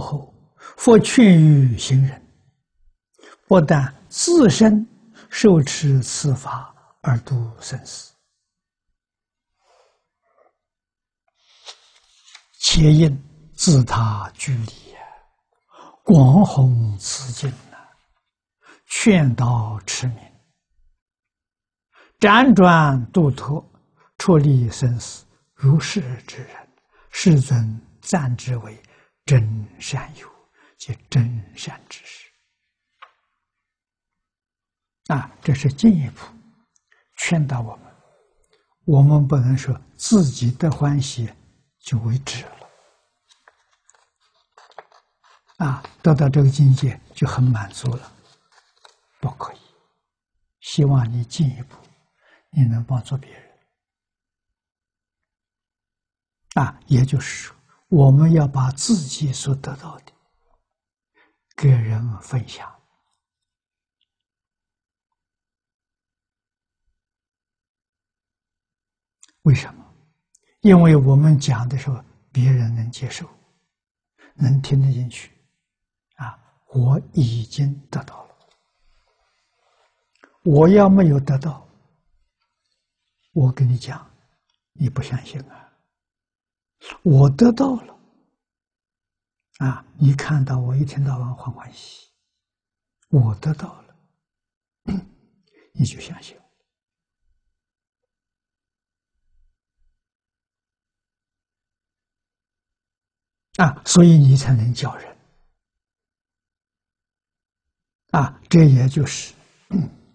[0.00, 0.34] 后，
[0.76, 2.26] 佛劝喻行人，
[3.46, 4.84] 不但自身
[5.28, 8.12] 受持此法而度生死，
[12.58, 13.22] 且因
[13.54, 14.72] 自他居里，
[16.02, 17.76] 广弘此经呐，
[18.86, 20.18] 劝导持名，
[22.18, 23.64] 辗转度脱，
[24.18, 25.24] 出离生死，
[25.54, 26.68] 如是之人，
[27.10, 28.82] 世尊赞之为。
[29.24, 30.28] 真善有，
[30.76, 32.28] 即真善之事
[35.06, 35.30] 啊！
[35.42, 36.20] 这是进一步
[37.16, 37.94] 劝导我们，
[38.86, 41.32] 我们不能说自己的欢喜
[41.78, 42.70] 就为止了
[45.58, 45.82] 啊！
[46.02, 48.12] 得到这个境界就很满足了，
[49.20, 49.58] 不可以。
[50.60, 51.76] 希望你进一步，
[52.50, 53.58] 你能帮助别人
[56.54, 56.80] 啊！
[56.86, 57.59] 也就是说。
[57.90, 60.12] 我们要把自己所得到的
[61.56, 62.72] 给人分享，
[69.42, 69.84] 为什么？
[70.60, 73.28] 因为我们讲的时候，别人能接受，
[74.34, 75.32] 能听得进去，
[76.14, 76.38] 啊，
[76.68, 78.36] 我已经得到了。
[80.44, 81.68] 我要没有得到，
[83.32, 84.08] 我跟你讲，
[84.74, 85.69] 你不相信啊。
[87.02, 87.98] 我得到了，
[89.58, 89.84] 啊！
[89.98, 92.10] 你看到我一天到晚欢欢喜喜，
[93.08, 93.94] 我得到了，
[95.72, 96.36] 你就相信
[103.56, 103.82] 啊！
[103.84, 105.16] 所以你才能教人
[108.10, 108.40] 啊！
[108.48, 109.34] 这也就是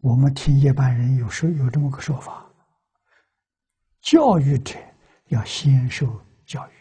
[0.00, 2.50] 我们听一般人有时候有这么个说法：
[4.00, 4.78] 教育者
[5.28, 6.24] 要先受。
[6.50, 6.72] 教育，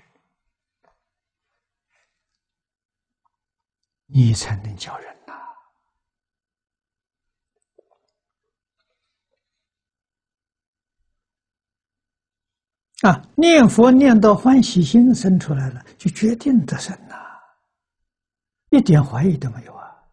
[4.08, 5.34] 你才能教人呐！
[13.08, 17.16] 啊，念佛念到欢喜心生出来了，就决定得生呐，
[18.72, 20.04] 一点怀疑都没有啊！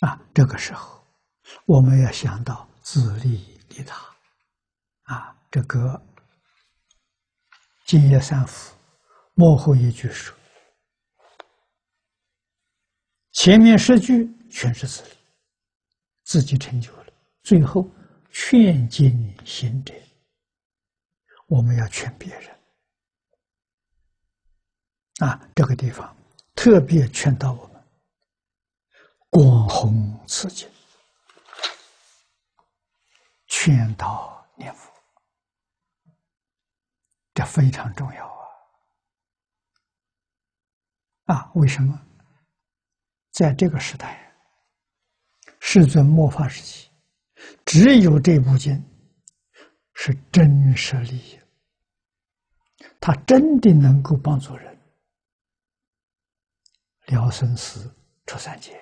[0.00, 1.02] 啊，这个时候
[1.64, 4.14] 我们要想到自利利他，
[5.04, 5.98] 啊，这个。
[7.84, 8.74] 今夜三伏，
[9.34, 10.34] 幕后一句说
[13.32, 15.10] ：“前面十句全是自利，
[16.22, 17.12] 自己成就了。
[17.42, 17.86] 最后
[18.30, 19.12] 劝进
[19.44, 19.92] 行者，
[21.46, 22.58] 我们要劝别人。
[25.18, 26.16] 啊，这个地方
[26.54, 27.84] 特别劝导我们
[29.28, 30.66] 广弘此经，
[33.46, 34.90] 劝导念佛。”
[37.34, 38.26] 这非常重要
[41.24, 41.34] 啊！
[41.34, 42.00] 啊，为什么？
[43.32, 44.32] 在这个时代，
[45.58, 46.88] 世尊末法时期，
[47.64, 48.72] 只有这部经
[49.94, 51.40] 是真实利益，
[53.00, 54.72] 它真的能够帮助人
[57.06, 57.92] 了生死、
[58.26, 58.80] 出三界。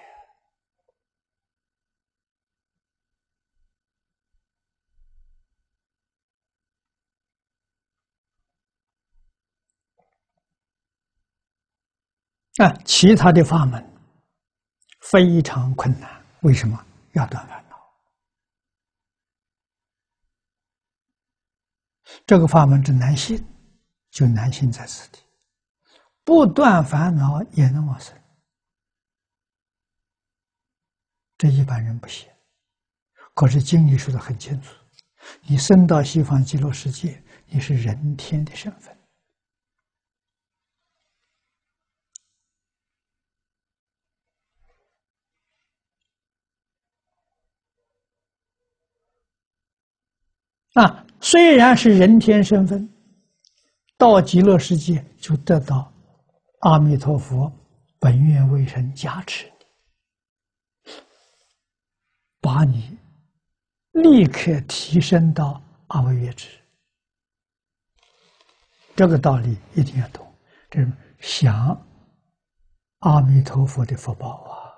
[12.59, 13.83] 啊，其他的法门
[15.01, 16.23] 非常困难。
[16.41, 17.77] 为什么要断烦恼？
[22.27, 23.43] 这个法门之难信，
[24.11, 25.19] 就难信在此地。
[26.25, 28.17] 不断烦恼也能往生，
[31.39, 32.29] 这一般人不行。
[33.35, 34.75] 可是经里说的很清楚：
[35.43, 38.97] 你生到西方极乐世界，你是人天的身份。
[50.75, 52.89] 啊，虽然是人天身份，
[53.99, 55.93] 到极乐世界就得到
[56.61, 57.53] 阿弥陀佛
[57.99, 59.53] 本愿威神加持
[62.41, 62.99] 把你
[63.93, 66.49] 立刻提升到阿惟越致。
[68.97, 70.27] 这个道理一定要懂，
[70.71, 70.81] 这
[71.21, 71.87] 想
[73.01, 74.73] 阿弥陀佛的福报啊，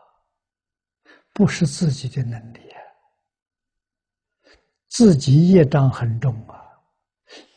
[1.32, 2.73] 不是自己的能力。
[4.94, 6.54] 自己业障很重啊，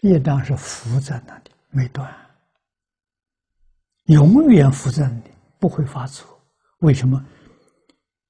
[0.01, 2.11] 业障是浮在那里没断，
[4.05, 5.29] 永远浮在那里
[5.59, 6.25] 不会发作。
[6.79, 7.23] 为什么？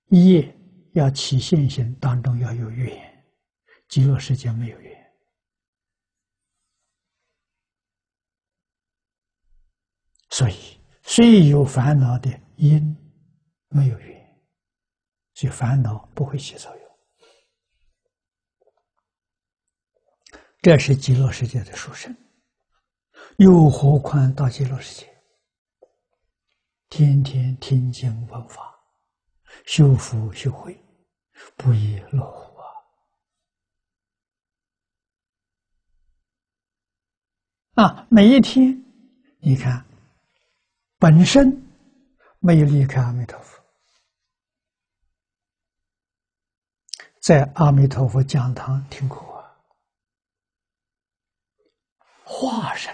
[0.10, 0.54] 业
[0.92, 3.26] 要起现行当中要有缘，
[3.88, 5.12] 极乐世界没有缘
[10.32, 12.94] 所以虽有烦恼的因，
[13.70, 14.38] 没有缘，
[15.34, 16.87] 所以烦恼不会起作用。
[20.68, 22.14] 这是极乐世界的殊胜，
[23.38, 25.08] 又何况到极乐世界，
[26.90, 28.78] 天天听经闻法，
[29.66, 30.78] 修福修慧，
[31.56, 32.60] 不亦乐乎
[37.76, 37.86] 啊！
[37.86, 38.84] 啊，每一天，
[39.40, 39.86] 你看，
[41.00, 41.48] 本身
[42.40, 43.58] 没有离开阿弥陀佛，
[47.22, 49.37] 在阿弥陀佛讲堂听课。
[52.30, 52.94] 化身、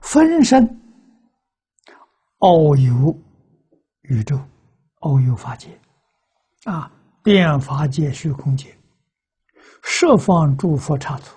[0.00, 0.66] 分身、
[2.38, 3.14] 遨游
[4.00, 4.34] 宇宙、
[5.00, 5.78] 遨游法界，
[6.64, 6.90] 啊，
[7.22, 8.74] 变法界、虚空界，
[9.82, 11.36] 设方诸佛刹土，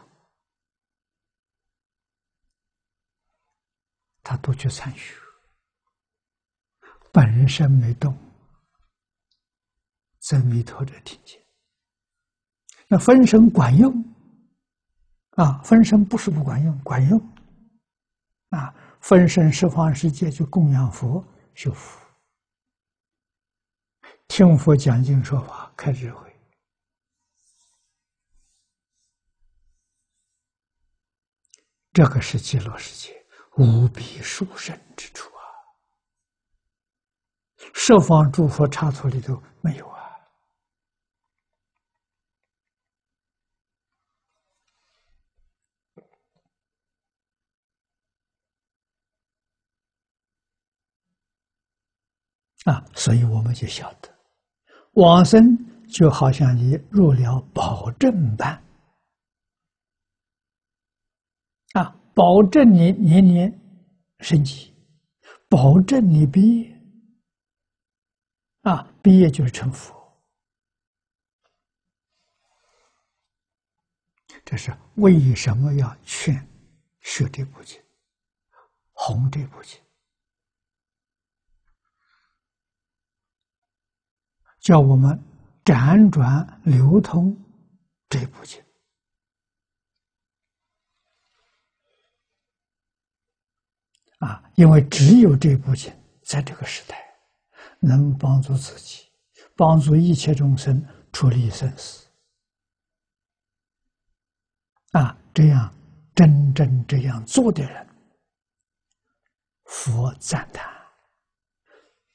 [4.24, 5.00] 他都去参与，
[7.12, 8.18] 本身没动，
[10.20, 11.38] 在弥陀者听见，
[12.88, 14.13] 那分身管用。
[15.36, 17.20] 啊，分身不是不管用，管用。
[18.50, 21.26] 啊，分身十方世界去供养佛
[21.56, 22.00] 修福，
[24.28, 26.32] 听佛讲经说法开智慧，
[31.92, 33.26] 这个是极乐世界
[33.58, 35.42] 无比殊胜之处啊！
[37.74, 39.93] 十方诸佛刹土里头没有。
[52.66, 54.10] 啊，所以我们就晓得，
[54.94, 55.58] 往生
[55.90, 58.64] 就好像你入了保证班，
[61.74, 63.52] 啊，保证你年年
[64.20, 64.74] 升级，
[65.50, 66.82] 保证你毕业，
[68.62, 70.02] 啊，毕业就是成佛。
[74.46, 76.36] 这是为什么要劝
[77.02, 77.82] 学这部经，
[78.92, 79.80] 弘这部经？
[84.64, 85.22] 叫我们
[85.66, 87.38] 辗转流通
[88.08, 88.64] 这部经
[94.20, 95.94] 啊，因为只有这部经
[96.24, 96.98] 在这个时代
[97.80, 99.06] 能帮助自己，
[99.58, 100.82] 帮助一切众生
[101.12, 102.08] 处理生死
[104.92, 105.76] 啊，这样
[106.16, 107.86] 真正这样做的人，
[109.66, 110.66] 佛赞叹，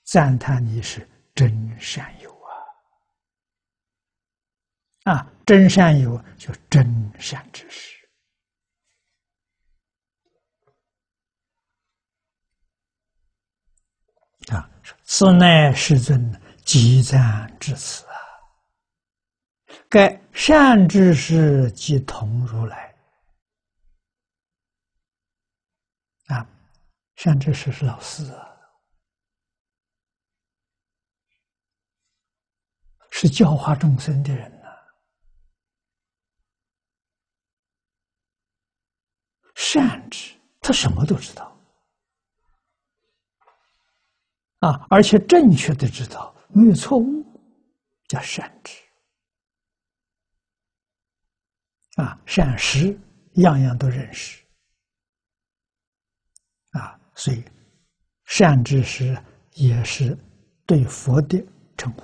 [0.05, 2.38] 赞叹你是真善友。
[5.09, 6.85] 啊，真善有就真
[7.19, 7.97] 善之识
[14.53, 14.69] 啊！
[15.05, 18.13] 此乃世尊积赞至此啊！
[19.89, 22.95] 该善知识即同如来
[26.27, 26.47] 啊！
[27.17, 28.31] 善知识是老师，
[33.11, 34.58] 是教化众生的人。
[39.71, 41.55] 善知，他什么都知道
[44.61, 47.23] 啊，而且正确的知道，没有错误，
[48.09, 48.73] 叫善知
[51.97, 52.99] 啊，善识，
[53.35, 54.43] 样样都认识
[56.71, 57.45] 啊，所以
[58.25, 59.23] 善知识
[59.53, 60.17] 也是
[60.65, 61.47] 对佛的
[61.77, 62.03] 称呼。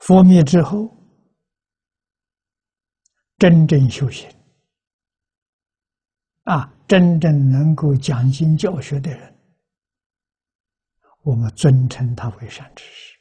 [0.00, 1.00] 佛灭之后。
[3.42, 4.30] 真正修行
[6.44, 9.36] 啊，真正能够讲经教学的人，
[11.22, 13.11] 我们尊称他为善知识。